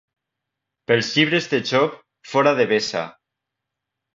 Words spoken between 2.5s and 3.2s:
Devesa.